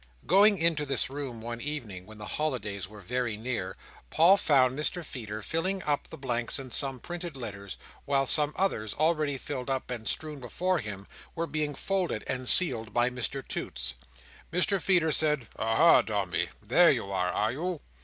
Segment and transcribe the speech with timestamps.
[0.25, 3.77] Going into this room one evening, when the holidays were very near,
[4.09, 8.95] Paul found Mr Feeder filling up the blanks in some printed letters, while some others,
[8.95, 13.93] already filled up and strewn before him, were being folded and sealed by Mr Toots.
[14.51, 17.81] Mr Feeder said, "Aha, Dombey, there you are, are you?"